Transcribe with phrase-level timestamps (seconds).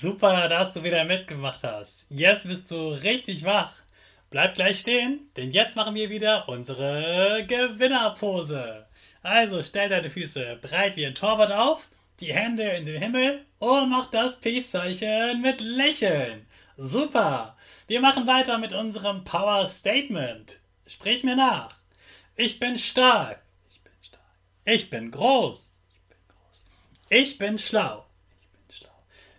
[0.00, 2.06] Super, dass du wieder mitgemacht hast.
[2.08, 3.74] Jetzt bist du richtig wach.
[4.30, 8.86] Bleib gleich stehen, denn jetzt machen wir wieder unsere Gewinnerpose.
[9.22, 11.86] Also stell deine Füße breit wie ein Torwart auf,
[12.18, 16.46] die Hände in den Himmel und mach das Peace-Zeichen mit Lächeln.
[16.78, 17.58] Super!
[17.86, 20.60] Wir machen weiter mit unserem Power Statement.
[20.86, 21.76] Sprich mir nach.
[22.36, 23.42] Ich bin stark.
[23.68, 24.22] Ich bin stark.
[24.64, 25.70] Ich bin groß.
[26.08, 26.60] Ich bin groß.
[27.10, 28.06] Ich bin schlau.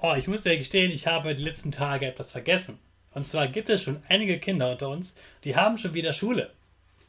[0.00, 2.78] Oh, ich muss dir gestehen, ich habe die letzten Tage etwas vergessen.
[3.14, 6.52] Und zwar gibt es schon einige Kinder unter uns, die haben schon wieder Schule.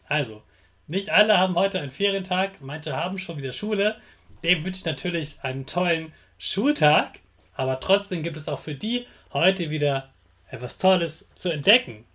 [0.08, 0.42] Also,
[0.88, 3.96] nicht alle haben heute einen Ferientag, manche haben schon wieder Schule.
[4.44, 7.20] Dem wünsche ich natürlich einen tollen Schultag,
[7.54, 10.10] aber trotzdem gibt es auch für die heute wieder
[10.50, 12.06] etwas Tolles zu entdecken.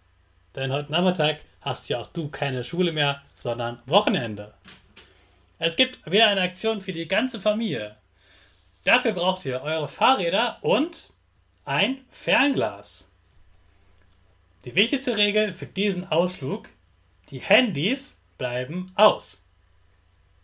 [0.57, 4.53] Denn heute Nachmittag hast ja auch du keine Schule mehr, sondern Wochenende.
[5.61, 7.95] Es gibt wieder eine Aktion für die ganze Familie.
[8.85, 11.13] Dafür braucht ihr eure Fahrräder und
[11.65, 13.11] ein Fernglas.
[14.65, 16.69] Die wichtigste Regel für diesen Ausflug,
[17.31, 19.43] die Handys bleiben aus.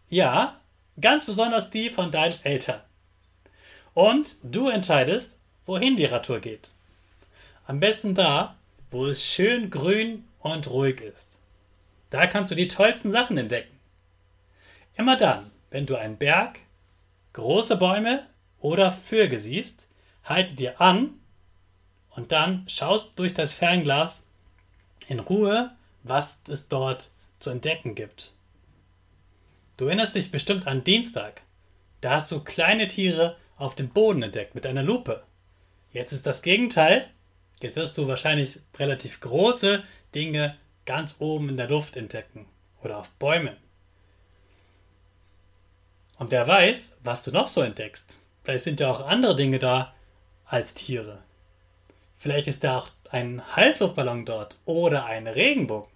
[0.08, 0.58] Ja,
[1.00, 2.80] ganz besonders die von deinen Eltern.
[3.94, 5.36] Und du entscheidest,
[5.66, 6.72] wohin die Radtour geht.
[7.66, 8.56] Am besten da,
[8.90, 11.36] wo es schön grün und ruhig ist.
[12.08, 13.78] Da kannst du die tollsten Sachen entdecken.
[14.96, 16.58] Immer dann, wenn du einen Berg,
[17.32, 18.26] große Bäume
[18.60, 19.86] oder Vögel siehst,
[20.24, 21.20] halte dir an
[22.10, 24.26] und dann schaust durch das Fernglas
[25.08, 28.32] in Ruhe, was es dort zu entdecken gibt.
[29.76, 31.42] Du erinnerst dich bestimmt an Dienstag.
[32.00, 35.22] Da hast du kleine Tiere auf dem Boden entdeckt mit einer Lupe.
[35.92, 37.08] Jetzt ist das Gegenteil.
[37.62, 39.82] Jetzt wirst du wahrscheinlich relativ große
[40.14, 42.46] Dinge ganz oben in der Luft entdecken
[42.82, 43.56] oder auf Bäumen.
[46.20, 48.20] Und wer weiß, was du noch so entdeckst.
[48.44, 49.94] Vielleicht sind ja auch andere Dinge da
[50.44, 51.22] als Tiere.
[52.18, 55.88] Vielleicht ist da auch ein Heißluftballon dort oder ein Regenbogen.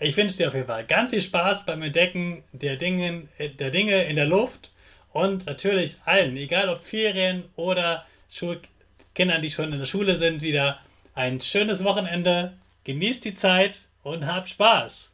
[0.00, 4.04] Ich wünsche dir auf jeden Fall ganz viel Spaß beim Entdecken der Dinge, der Dinge
[4.04, 4.72] in der Luft
[5.12, 10.80] und natürlich allen, egal ob Ferien oder Schulkindern, die schon in der Schule sind, wieder
[11.14, 12.54] ein schönes Wochenende.
[12.84, 15.12] Genießt die Zeit und habt Spaß.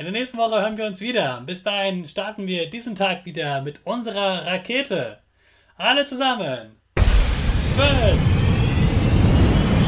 [0.00, 1.42] In der nächsten Woche hören wir uns wieder.
[1.44, 5.18] Bis dahin starten wir diesen Tag wieder mit unserer Rakete.
[5.76, 6.76] Alle zusammen.
[6.96, 8.18] Fünf,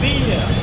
[0.03, 0.62] vier,